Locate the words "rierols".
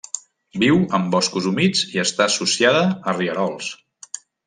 3.21-3.73